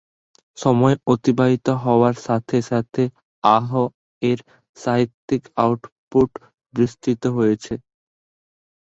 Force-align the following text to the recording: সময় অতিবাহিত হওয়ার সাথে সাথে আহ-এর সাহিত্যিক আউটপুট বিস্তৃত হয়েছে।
সময় 0.57 0.95
অতিবাহিত 1.07 1.67
হওয়ার 1.83 2.15
সাথে 2.25 2.57
সাথে 2.69 3.03
আহ-এর 3.43 4.39
সাহিত্যিক 4.77 5.43
আউটপুট 5.57 6.29
বিস্তৃত 6.73 7.23
হয়েছে। 7.37 7.73